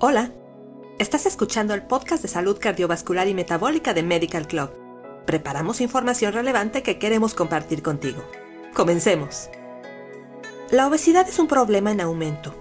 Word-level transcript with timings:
Hola, 0.00 0.32
estás 0.98 1.26
escuchando 1.26 1.74
el 1.74 1.82
podcast 1.82 2.22
de 2.22 2.28
salud 2.28 2.58
cardiovascular 2.60 3.28
y 3.28 3.34
metabólica 3.34 3.94
de 3.94 4.02
Medical 4.02 4.46
Club. 4.46 4.70
Preparamos 5.26 5.80
información 5.80 6.32
relevante 6.32 6.82
que 6.82 6.98
queremos 6.98 7.34
compartir 7.34 7.82
contigo. 7.82 8.22
Comencemos. 8.74 9.50
La 10.70 10.86
obesidad 10.86 11.28
es 11.28 11.38
un 11.38 11.48
problema 11.48 11.90
en 11.90 12.00
aumento 12.00 12.54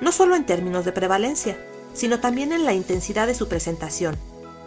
no 0.00 0.12
solo 0.12 0.36
en 0.36 0.46
términos 0.46 0.84
de 0.84 0.92
prevalencia, 0.92 1.58
sino 1.92 2.20
también 2.20 2.52
en 2.52 2.64
la 2.64 2.74
intensidad 2.74 3.26
de 3.26 3.34
su 3.34 3.48
presentación, 3.48 4.16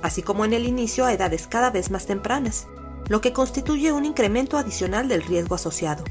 así 0.02 0.22
como 0.22 0.46
en 0.46 0.54
el 0.54 0.66
inicio 0.66 1.06
a 1.06 1.14
edades 1.14 1.48
cada 1.48 1.70
vez 1.70 1.92
más 1.92 2.06
tempranas, 2.06 2.68
lo 3.08 3.22
que 3.22 3.34
constituye 3.34 3.92
un 3.92 4.06
incremento 4.06 4.58
adicional 4.58 5.08
del 5.08 5.24
riesgo 5.24 5.56
asociado. 5.56 6.04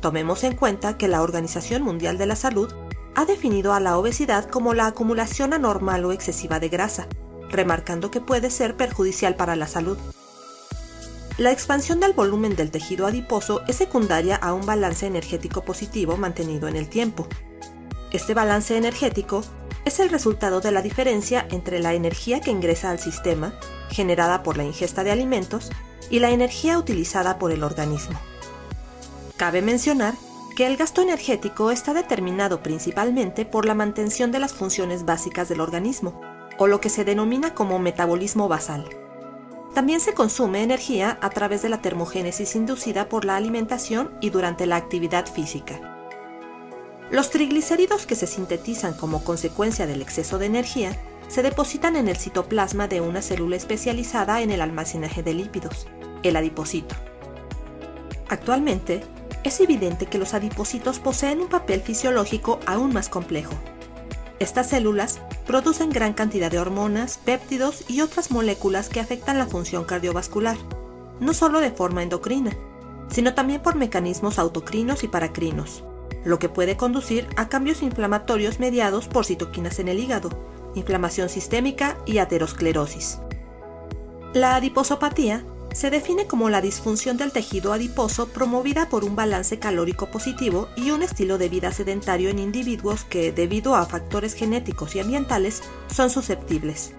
Tomemos 0.00 0.44
en 0.44 0.56
cuenta 0.56 0.96
que 0.96 1.08
la 1.08 1.22
Organización 1.22 1.82
Mundial 1.82 2.18
de 2.18 2.26
la 2.26 2.36
Salud 2.36 2.72
ha 3.16 3.24
definido 3.24 3.72
a 3.72 3.80
la 3.80 3.98
obesidad 3.98 4.48
como 4.48 4.72
la 4.72 4.86
acumulación 4.86 5.52
anormal 5.52 6.04
o 6.04 6.12
excesiva 6.12 6.60
de 6.60 6.68
grasa, 6.68 7.08
remarcando 7.50 8.12
que 8.12 8.20
puede 8.20 8.50
ser 8.50 8.76
perjudicial 8.76 9.34
para 9.34 9.56
la 9.56 9.66
salud. 9.66 9.98
La 11.36 11.50
expansión 11.50 11.98
del 11.98 12.12
volumen 12.12 12.54
del 12.54 12.70
tejido 12.70 13.08
adiposo 13.08 13.62
es 13.66 13.76
secundaria 13.76 14.36
a 14.36 14.54
un 14.54 14.64
balance 14.64 15.06
energético 15.06 15.62
positivo 15.62 16.16
mantenido 16.16 16.68
en 16.68 16.76
el 16.76 16.88
tiempo, 16.88 17.26
este 18.16 18.32
balance 18.32 18.74
energético 18.76 19.44
es 19.84 20.00
el 20.00 20.08
resultado 20.08 20.60
de 20.60 20.72
la 20.72 20.80
diferencia 20.80 21.46
entre 21.50 21.80
la 21.80 21.92
energía 21.92 22.40
que 22.40 22.50
ingresa 22.50 22.90
al 22.90 22.98
sistema, 22.98 23.52
generada 23.90 24.42
por 24.42 24.56
la 24.56 24.64
ingesta 24.64 25.04
de 25.04 25.10
alimentos, 25.12 25.70
y 26.08 26.20
la 26.20 26.30
energía 26.30 26.78
utilizada 26.78 27.38
por 27.38 27.52
el 27.52 27.62
organismo. 27.62 28.18
Cabe 29.36 29.60
mencionar 29.60 30.14
que 30.56 30.66
el 30.66 30.78
gasto 30.78 31.02
energético 31.02 31.70
está 31.70 31.92
determinado 31.92 32.62
principalmente 32.62 33.44
por 33.44 33.66
la 33.66 33.74
mantención 33.74 34.32
de 34.32 34.38
las 34.38 34.54
funciones 34.54 35.04
básicas 35.04 35.50
del 35.50 35.60
organismo, 35.60 36.18
o 36.56 36.66
lo 36.66 36.80
que 36.80 36.88
se 36.88 37.04
denomina 37.04 37.54
como 37.54 37.78
metabolismo 37.78 38.48
basal. 38.48 38.88
También 39.74 40.00
se 40.00 40.14
consume 40.14 40.62
energía 40.62 41.18
a 41.20 41.28
través 41.28 41.60
de 41.60 41.68
la 41.68 41.82
termogénesis 41.82 42.56
inducida 42.56 43.10
por 43.10 43.26
la 43.26 43.36
alimentación 43.36 44.16
y 44.22 44.30
durante 44.30 44.64
la 44.64 44.76
actividad 44.76 45.26
física. 45.26 45.78
Los 47.10 47.28
triglicéridos 47.28 48.06
que 48.06 48.16
se 48.16 48.26
sintetizan 48.26 48.94
como 48.94 49.22
consecuencia 49.22 49.86
del 49.86 50.00
exceso 50.00 50.38
de 50.38 50.46
energía 50.46 50.96
se 51.28 51.42
depositan 51.42 51.96
en 51.96 52.08
el 52.08 52.16
citoplasma 52.16 52.88
de 52.88 53.02
una 53.02 53.20
célula 53.20 53.56
especializada 53.56 54.40
en 54.40 54.50
el 54.50 54.62
almacenaje 54.62 55.22
de 55.22 55.34
lípidos, 55.34 55.86
el 56.22 56.34
adipocito. 56.34 56.94
Actualmente, 58.28 59.02
es 59.46 59.60
evidente 59.60 60.06
que 60.06 60.18
los 60.18 60.34
adipocitos 60.34 60.98
poseen 60.98 61.40
un 61.40 61.48
papel 61.48 61.80
fisiológico 61.80 62.58
aún 62.66 62.92
más 62.92 63.08
complejo. 63.08 63.54
Estas 64.38 64.68
células 64.68 65.20
producen 65.46 65.90
gran 65.90 66.12
cantidad 66.12 66.50
de 66.50 66.58
hormonas, 66.58 67.18
péptidos 67.18 67.84
y 67.88 68.00
otras 68.02 68.30
moléculas 68.30 68.88
que 68.88 69.00
afectan 69.00 69.38
la 69.38 69.46
función 69.46 69.84
cardiovascular, 69.84 70.56
no 71.20 71.32
solo 71.32 71.60
de 71.60 71.70
forma 71.70 72.02
endocrina, 72.02 72.52
sino 73.08 73.34
también 73.34 73.62
por 73.62 73.76
mecanismos 73.76 74.38
autocrinos 74.38 75.04
y 75.04 75.08
paracrinos 75.08 75.84
lo 76.26 76.40
que 76.40 76.48
puede 76.48 76.76
conducir 76.76 77.28
a 77.36 77.48
cambios 77.48 77.82
inflamatorios 77.82 78.58
mediados 78.58 79.06
por 79.06 79.24
citoquinas 79.24 79.78
en 79.78 79.86
el 79.86 80.00
hígado, 80.00 80.28
inflamación 80.74 81.28
sistémica 81.28 81.96
y 82.04 82.18
aterosclerosis. 82.18 83.20
La 84.34 84.56
adiposopatía 84.56 85.44
se 85.76 85.90
define 85.90 86.26
como 86.26 86.48
la 86.48 86.62
disfunción 86.62 87.18
del 87.18 87.32
tejido 87.32 87.74
adiposo 87.74 88.28
promovida 88.28 88.88
por 88.88 89.04
un 89.04 89.14
balance 89.14 89.58
calórico 89.58 90.06
positivo 90.10 90.70
y 90.74 90.90
un 90.90 91.02
estilo 91.02 91.36
de 91.36 91.50
vida 91.50 91.70
sedentario 91.70 92.30
en 92.30 92.38
individuos 92.38 93.04
que, 93.04 93.30
debido 93.30 93.74
a 93.74 93.84
factores 93.84 94.32
genéticos 94.32 94.96
y 94.96 95.00
ambientales, 95.00 95.62
son 95.94 96.08
susceptibles. 96.08 96.94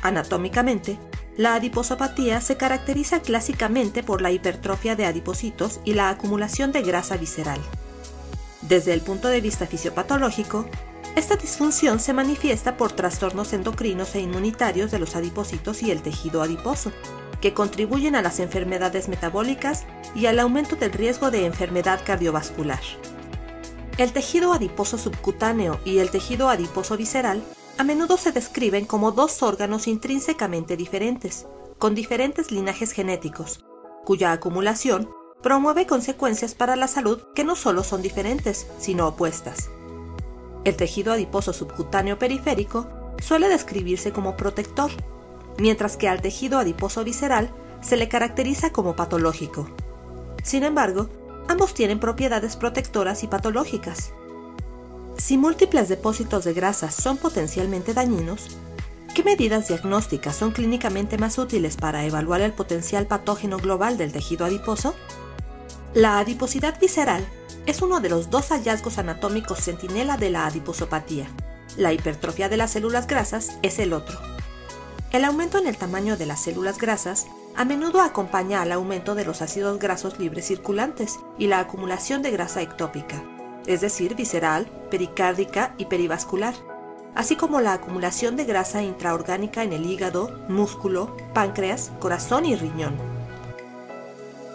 Anatómicamente, 0.00 0.96
la 1.36 1.56
adiposopatía 1.56 2.40
se 2.40 2.56
caracteriza 2.56 3.20
clásicamente 3.20 4.04
por 4.04 4.22
la 4.22 4.30
hipertrofia 4.30 4.94
de 4.94 5.04
adipocitos 5.04 5.80
y 5.84 5.94
la 5.94 6.08
acumulación 6.08 6.70
de 6.70 6.82
grasa 6.82 7.16
visceral. 7.16 7.58
Desde 8.62 8.92
el 8.92 9.00
punto 9.00 9.26
de 9.26 9.40
vista 9.40 9.66
fisiopatológico, 9.66 10.66
esta 11.16 11.34
disfunción 11.34 11.98
se 11.98 12.12
manifiesta 12.12 12.76
por 12.76 12.92
trastornos 12.92 13.52
endocrinos 13.52 14.14
e 14.14 14.20
inmunitarios 14.20 14.92
de 14.92 15.00
los 15.00 15.16
adipocitos 15.16 15.82
y 15.82 15.90
el 15.90 16.00
tejido 16.00 16.42
adiposo, 16.42 16.92
que 17.40 17.54
contribuyen 17.54 18.14
a 18.14 18.22
las 18.22 18.40
enfermedades 18.40 19.08
metabólicas 19.08 19.84
y 20.14 20.26
al 20.26 20.38
aumento 20.40 20.76
del 20.76 20.92
riesgo 20.92 21.30
de 21.30 21.46
enfermedad 21.46 22.00
cardiovascular. 22.04 22.80
El 23.96 24.12
tejido 24.12 24.52
adiposo 24.52 24.98
subcutáneo 24.98 25.80
y 25.84 25.98
el 25.98 26.10
tejido 26.10 26.48
adiposo 26.48 26.96
visceral 26.96 27.42
a 27.78 27.84
menudo 27.84 28.16
se 28.16 28.32
describen 28.32 28.86
como 28.86 29.12
dos 29.12 29.42
órganos 29.42 29.86
intrínsecamente 29.86 30.76
diferentes, 30.76 31.46
con 31.78 31.94
diferentes 31.94 32.50
linajes 32.50 32.92
genéticos, 32.92 33.64
cuya 34.04 34.32
acumulación 34.32 35.08
promueve 35.42 35.86
consecuencias 35.86 36.54
para 36.54 36.76
la 36.76 36.88
salud 36.88 37.20
que 37.34 37.44
no 37.44 37.54
solo 37.54 37.84
son 37.84 38.02
diferentes, 38.02 38.66
sino 38.78 39.06
opuestas. 39.06 39.70
El 40.64 40.76
tejido 40.76 41.12
adiposo 41.12 41.52
subcutáneo 41.52 42.18
periférico 42.18 42.88
suele 43.20 43.48
describirse 43.48 44.12
como 44.12 44.36
protector, 44.36 44.90
mientras 45.58 45.96
que 45.96 46.08
al 46.08 46.22
tejido 46.22 46.58
adiposo 46.58 47.04
visceral 47.04 47.50
se 47.80 47.96
le 47.96 48.08
caracteriza 48.08 48.70
como 48.70 48.96
patológico. 48.96 49.68
Sin 50.42 50.64
embargo, 50.64 51.08
ambos 51.48 51.74
tienen 51.74 52.00
propiedades 52.00 52.56
protectoras 52.56 53.22
y 53.22 53.26
patológicas. 53.26 54.12
Si 55.16 55.36
múltiples 55.36 55.88
depósitos 55.88 56.44
de 56.44 56.54
grasas 56.54 56.94
son 56.94 57.16
potencialmente 57.16 57.92
dañinos, 57.92 58.56
¿qué 59.14 59.24
medidas 59.24 59.68
diagnósticas 59.68 60.36
son 60.36 60.52
clínicamente 60.52 61.18
más 61.18 61.38
útiles 61.38 61.76
para 61.76 62.04
evaluar 62.04 62.40
el 62.40 62.52
potencial 62.52 63.06
patógeno 63.06 63.58
global 63.58 63.98
del 63.98 64.12
tejido 64.12 64.46
adiposo? 64.46 64.94
La 65.94 66.18
adiposidad 66.18 66.78
visceral 66.80 67.26
es 67.66 67.82
uno 67.82 68.00
de 68.00 68.08
los 68.08 68.30
dos 68.30 68.48
hallazgos 68.50 68.98
anatómicos 68.98 69.58
centinela 69.60 70.16
de 70.16 70.30
la 70.30 70.46
adiposopatía. 70.46 71.26
La 71.76 71.92
hipertrofia 71.92 72.48
de 72.48 72.56
las 72.56 72.72
células 72.72 73.06
grasas 73.06 73.58
es 73.62 73.78
el 73.78 73.92
otro. 73.92 74.27
El 75.10 75.24
aumento 75.24 75.56
en 75.56 75.66
el 75.66 75.78
tamaño 75.78 76.18
de 76.18 76.26
las 76.26 76.42
células 76.42 76.76
grasas 76.76 77.28
a 77.56 77.64
menudo 77.64 78.02
acompaña 78.02 78.60
al 78.60 78.72
aumento 78.72 79.14
de 79.14 79.24
los 79.24 79.40
ácidos 79.40 79.78
grasos 79.78 80.18
libres 80.18 80.46
circulantes 80.46 81.18
y 81.38 81.46
la 81.46 81.60
acumulación 81.60 82.20
de 82.20 82.30
grasa 82.30 82.60
ectópica, 82.60 83.24
es 83.66 83.80
decir, 83.80 84.14
visceral, 84.14 84.66
pericárdica 84.90 85.74
y 85.78 85.86
perivascular, 85.86 86.54
así 87.14 87.36
como 87.36 87.62
la 87.62 87.72
acumulación 87.72 88.36
de 88.36 88.44
grasa 88.44 88.82
intraorgánica 88.82 89.62
en 89.62 89.72
el 89.72 89.86
hígado, 89.86 90.30
músculo, 90.46 91.16
páncreas, 91.32 91.90
corazón 92.00 92.44
y 92.44 92.54
riñón. 92.54 92.94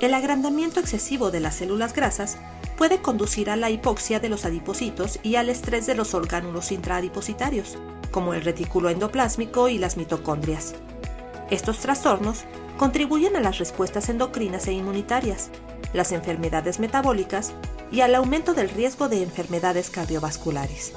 El 0.02 0.14
agrandamiento 0.14 0.80
excesivo 0.80 1.32
de 1.32 1.40
las 1.40 1.56
células 1.56 1.96
grasas 1.96 2.38
puede 2.78 3.02
conducir 3.02 3.50
a 3.50 3.56
la 3.56 3.72
hipoxia 3.72 4.20
de 4.20 4.30
los 4.30 4.46
adipocitos 4.46 5.20
y 5.24 5.36
al 5.36 5.50
estrés 5.50 5.88
de 5.88 5.96
los 5.96 6.14
orgánulos 6.14 6.72
intraadipositarios, 6.72 7.78
como 8.14 8.34
el 8.34 8.46
retículo 8.46 8.90
endoplásmico 8.90 9.68
y 9.68 9.78
las 9.78 9.98
mitocondrias. 9.98 10.76
Estos 11.50 11.80
trastornos 11.80 12.46
contribuyen 12.78 13.36
a 13.36 13.42
las 13.42 13.58
respuestas 13.58 14.08
endocrinas 14.08 14.68
e 14.68 14.72
inmunitarias, 14.72 15.50
las 15.92 16.14
enfermedades 16.14 16.80
metabólicas 16.80 17.52
y 17.92 18.02
al 18.02 18.16
aumento 18.16 18.54
del 18.54 18.70
riesgo 18.70 19.10
de 19.10 19.22
enfermedades 19.22 19.90
cardiovasculares. 19.90 20.94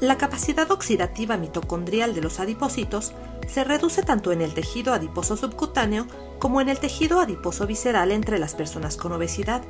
La 0.00 0.18
capacidad 0.18 0.70
oxidativa 0.70 1.36
mitocondrial 1.36 2.14
de 2.14 2.20
los 2.20 2.40
adipocitos 2.40 3.12
se 3.46 3.64
reduce 3.64 4.02
tanto 4.02 4.32
en 4.32 4.42
el 4.42 4.54
tejido 4.54 4.92
adiposo 4.92 5.36
subcutáneo 5.36 6.06
como 6.38 6.60
en 6.60 6.68
el 6.68 6.78
tejido 6.78 7.20
adiposo 7.20 7.66
visceral 7.66 8.12
entre 8.12 8.38
las 8.38 8.54
personas 8.54 8.96
con 8.96 9.12
obesidad. 9.12 9.62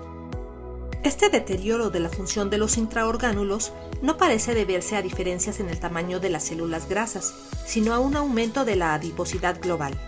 Este 1.05 1.31
deterioro 1.31 1.91
de 1.91 1.99
la 1.99 2.09
función 2.09 2.49
de 2.49 2.59
los 2.59 2.79
intraorgánulos 2.79 3.73
no 4.03 4.17
parece 4.17 4.55
deberse 4.55 4.97
a 4.97 5.03
diferencias 5.03 5.59
en 5.59 5.69
el 5.69 5.81
tamaño 5.81 6.21
de 6.21 6.31
las 6.31 6.45
células 6.45 6.89
grasas, 6.89 7.35
sino 7.67 7.93
a 7.93 7.99
un 7.99 8.15
aumento 8.15 8.65
de 8.65 8.77
la 8.77 8.95
adiposidad 8.95 9.61
global. 9.61 9.99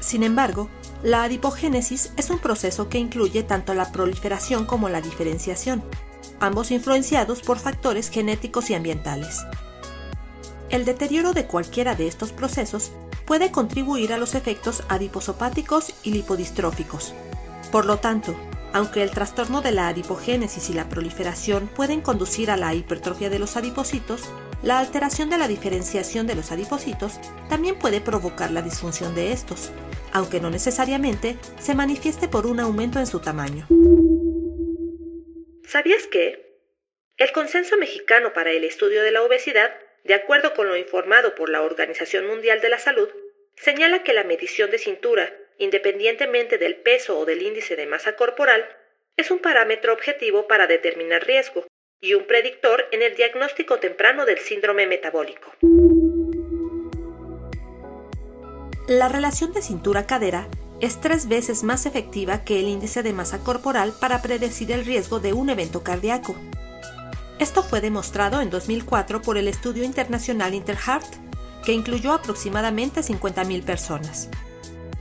Sin 0.00 0.24
embargo, 0.24 0.68
la 1.04 1.22
adipogénesis 1.22 2.12
es 2.16 2.28
un 2.30 2.40
proceso 2.40 2.88
que 2.88 2.98
incluye 2.98 3.44
tanto 3.44 3.72
la 3.72 3.92
proliferación 3.92 4.66
como 4.66 4.88
la 4.88 5.00
diferenciación, 5.00 5.84
ambos 6.40 6.72
influenciados 6.72 7.40
por 7.40 7.60
factores 7.60 8.10
genéticos 8.10 8.68
y 8.68 8.74
ambientales. 8.74 9.42
El 10.70 10.84
deterioro 10.84 11.34
de 11.34 11.46
cualquiera 11.46 11.94
de 11.94 12.08
estos 12.08 12.32
procesos 12.32 12.90
puede 13.26 13.52
contribuir 13.52 14.12
a 14.12 14.18
los 14.18 14.34
efectos 14.34 14.82
adiposopáticos 14.88 15.94
y 16.02 16.10
lipodistróficos. 16.10 17.14
Por 17.70 17.86
lo 17.86 17.98
tanto, 17.98 18.34
aunque 18.72 19.02
el 19.02 19.10
trastorno 19.10 19.60
de 19.60 19.72
la 19.72 19.88
adipogénesis 19.88 20.70
y 20.70 20.72
la 20.72 20.88
proliferación 20.88 21.68
pueden 21.68 22.00
conducir 22.00 22.50
a 22.50 22.56
la 22.56 22.74
hipertrofia 22.74 23.30
de 23.30 23.38
los 23.38 23.56
adipocitos, 23.56 24.22
la 24.62 24.78
alteración 24.78 25.28
de 25.28 25.38
la 25.38 25.48
diferenciación 25.48 26.26
de 26.26 26.34
los 26.34 26.52
adipocitos 26.52 27.18
también 27.48 27.78
puede 27.78 28.00
provocar 28.00 28.50
la 28.50 28.62
disfunción 28.62 29.14
de 29.14 29.32
estos, 29.32 29.72
aunque 30.12 30.40
no 30.40 30.50
necesariamente 30.50 31.36
se 31.58 31.74
manifieste 31.74 32.28
por 32.28 32.46
un 32.46 32.60
aumento 32.60 32.98
en 32.98 33.06
su 33.06 33.20
tamaño. 33.20 33.66
¿Sabías 35.64 36.06
que? 36.06 36.60
El 37.16 37.32
Consenso 37.32 37.76
Mexicano 37.76 38.32
para 38.32 38.50
el 38.50 38.64
Estudio 38.64 39.02
de 39.02 39.10
la 39.10 39.22
Obesidad, 39.22 39.70
de 40.04 40.14
acuerdo 40.14 40.54
con 40.54 40.68
lo 40.68 40.76
informado 40.76 41.34
por 41.34 41.48
la 41.48 41.62
Organización 41.62 42.26
Mundial 42.26 42.60
de 42.60 42.68
la 42.68 42.78
Salud, 42.78 43.08
señala 43.62 44.02
que 44.02 44.12
la 44.12 44.24
medición 44.24 44.70
de 44.70 44.78
cintura, 44.78 45.32
independientemente 45.56 46.58
del 46.58 46.76
peso 46.76 47.18
o 47.18 47.24
del 47.24 47.42
índice 47.42 47.76
de 47.76 47.86
masa 47.86 48.16
corporal, 48.16 48.66
es 49.16 49.30
un 49.30 49.38
parámetro 49.38 49.92
objetivo 49.92 50.48
para 50.48 50.66
determinar 50.66 51.24
riesgo 51.24 51.64
y 52.00 52.14
un 52.14 52.26
predictor 52.26 52.86
en 52.90 53.02
el 53.02 53.14
diagnóstico 53.14 53.78
temprano 53.78 54.24
del 54.26 54.38
síndrome 54.38 54.88
metabólico. 54.88 55.52
La 58.88 59.08
relación 59.08 59.52
de 59.52 59.62
cintura-cadera 59.62 60.48
es 60.80 61.00
tres 61.00 61.28
veces 61.28 61.62
más 61.62 61.86
efectiva 61.86 62.44
que 62.44 62.58
el 62.58 62.66
índice 62.66 63.04
de 63.04 63.12
masa 63.12 63.44
corporal 63.44 63.92
para 64.00 64.20
predecir 64.22 64.72
el 64.72 64.84
riesgo 64.84 65.20
de 65.20 65.32
un 65.32 65.50
evento 65.50 65.84
cardíaco. 65.84 66.34
Esto 67.38 67.62
fue 67.62 67.80
demostrado 67.80 68.40
en 68.40 68.50
2004 68.50 69.22
por 69.22 69.38
el 69.38 69.46
estudio 69.46 69.84
internacional 69.84 70.54
Interheart, 70.54 71.21
que 71.64 71.72
incluyó 71.72 72.12
aproximadamente 72.12 73.00
50.000 73.00 73.62
personas. 73.64 74.28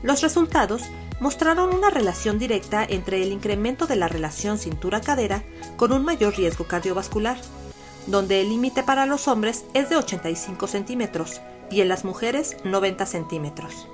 Los 0.03 0.21
resultados 0.21 0.83
mostraron 1.19 1.73
una 1.73 1.91
relación 1.91 2.39
directa 2.39 2.83
entre 2.83 3.21
el 3.21 3.31
incremento 3.31 3.85
de 3.85 3.95
la 3.95 4.07
relación 4.07 4.57
cintura-cadera 4.57 5.43
con 5.77 5.91
un 5.93 6.03
mayor 6.03 6.35
riesgo 6.35 6.65
cardiovascular, 6.65 7.37
donde 8.07 8.41
el 8.41 8.49
límite 8.49 8.81
para 8.81 9.05
los 9.05 9.27
hombres 9.27 9.65
es 9.75 9.89
de 9.89 9.95
85 9.95 10.67
centímetros 10.67 11.41
y 11.69 11.81
en 11.81 11.89
las 11.89 12.03
mujeres 12.03 12.57
90 12.63 13.05
centímetros. 13.05 13.87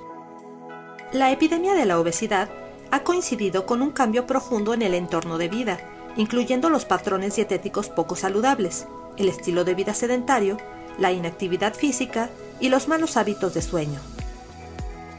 La 1.12 1.30
epidemia 1.30 1.74
de 1.74 1.84
la 1.84 1.98
obesidad 1.98 2.48
ha 2.90 3.02
coincidido 3.04 3.66
con 3.66 3.82
un 3.82 3.90
cambio 3.90 4.26
profundo 4.26 4.72
en 4.72 4.82
el 4.82 4.94
entorno 4.94 5.36
de 5.36 5.48
vida, 5.48 5.78
incluyendo 6.16 6.70
los 6.70 6.86
patrones 6.86 7.36
dietéticos 7.36 7.90
poco 7.90 8.16
saludables, 8.16 8.86
el 9.18 9.28
estilo 9.28 9.64
de 9.64 9.74
vida 9.74 9.92
sedentario, 9.92 10.56
la 10.98 11.12
inactividad 11.12 11.74
física 11.74 12.30
y 12.60 12.68
los 12.68 12.88
malos 12.88 13.16
hábitos 13.16 13.54
de 13.54 13.62
sueño. 13.62 14.00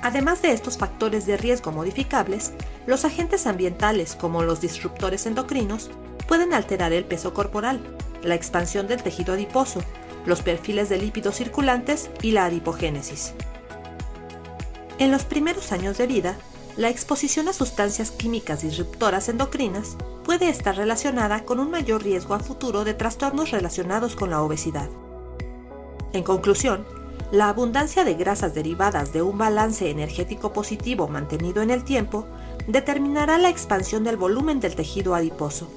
Además 0.02 0.42
de 0.42 0.52
estos 0.52 0.78
factores 0.78 1.26
de 1.26 1.38
riesgo 1.38 1.72
modificables, 1.72 2.54
los 2.88 3.06
agentes 3.06 3.48
ambientales 3.48 4.16
como 4.16 4.44
los 4.44 4.62
disruptores 4.62 5.26
endocrinos 5.26 5.90
pueden 6.28 6.54
alterar 6.54 6.94
el 6.94 7.06
peso 7.06 7.34
corporal, 7.34 7.82
la 8.24 8.36
expansión 8.36 8.88
del 8.88 9.04
tejido 9.04 9.34
adiposo, 9.34 9.82
los 10.26 10.42
perfiles 10.42 10.90
de 10.90 10.98
lípidos 10.98 11.36
circulantes 11.36 12.10
y 12.22 12.32
la 12.32 12.46
adipogénesis. 12.46 13.34
En 15.00 15.12
los 15.12 15.24
primeros 15.24 15.72
años 15.72 15.98
de 15.98 16.08
vida, 16.08 16.38
la 16.78 16.90
exposición 16.90 17.48
a 17.48 17.54
sustancias 17.54 18.12
químicas 18.12 18.62
disruptoras 18.62 19.28
endocrinas 19.28 19.98
puede 20.24 20.50
estar 20.50 20.76
relacionada 20.76 21.44
con 21.44 21.60
un 21.60 21.72
mayor 21.72 22.04
riesgo 22.04 22.36
a 22.36 22.40
futuro 22.40 22.84
de 22.84 22.94
trastornos 22.94 23.52
relacionados 23.52 24.16
con 24.16 24.30
la 24.30 24.42
obesidad. 24.42 24.90
En 26.14 26.24
conclusión, 26.24 26.86
la 27.32 27.50
abundancia 27.50 28.04
de 28.04 28.16
grasas 28.16 28.56
derivadas 28.56 29.14
de 29.14 29.22
un 29.22 29.38
balance 29.38 29.90
energético 29.90 30.52
positivo 30.52 31.08
mantenido 31.08 31.62
en 31.62 31.70
el 31.70 31.84
tiempo 31.84 32.26
determinará 32.68 33.38
la 33.38 33.50
expansión 33.50 34.04
del 34.04 34.18
volumen 34.18 34.60
del 34.60 34.76
tejido 34.76 35.14
adiposo. 35.14 35.70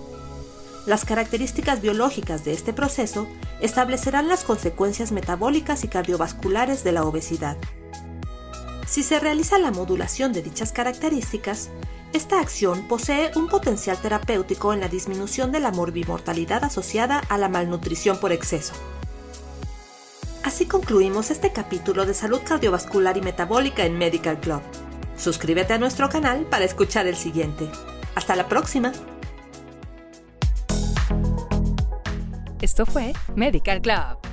Las 0.86 1.04
características 1.04 1.82
biológicas 1.82 2.44
de 2.44 2.52
este 2.52 2.72
proceso 2.72 3.26
establecerán 3.60 4.28
las 4.28 4.44
consecuencias 4.44 5.12
metabólicas 5.12 5.84
y 5.84 5.88
cardiovasculares 5.88 6.84
de 6.84 6.92
la 6.92 7.04
obesidad. 7.04 7.56
Si 8.86 9.02
se 9.02 9.20
realiza 9.20 9.58
la 9.58 9.70
modulación 9.70 10.32
de 10.32 10.42
dichas 10.42 10.72
características, 10.72 11.70
esta 12.12 12.40
acción 12.40 12.88
posee 12.88 13.30
un 13.36 13.48
potencial 13.48 13.96
terapéutico 13.96 14.72
en 14.72 14.80
la 14.80 14.88
disminución 14.88 15.52
de 15.52 15.60
la 15.60 15.70
morbimortalidad 15.70 16.64
asociada 16.64 17.20
a 17.28 17.38
la 17.38 17.48
malnutrición 17.48 18.18
por 18.18 18.32
exceso. 18.32 18.74
Así 20.52 20.66
concluimos 20.66 21.30
este 21.30 21.50
capítulo 21.50 22.04
de 22.04 22.12
salud 22.12 22.42
cardiovascular 22.46 23.16
y 23.16 23.22
metabólica 23.22 23.86
en 23.86 23.96
Medical 23.96 24.38
Club. 24.38 24.60
Suscríbete 25.16 25.72
a 25.72 25.78
nuestro 25.78 26.10
canal 26.10 26.44
para 26.44 26.66
escuchar 26.66 27.06
el 27.06 27.16
siguiente. 27.16 27.70
Hasta 28.14 28.36
la 28.36 28.48
próxima. 28.48 28.92
Esto 32.60 32.84
fue 32.84 33.14
Medical 33.34 33.80
Club 33.80 34.31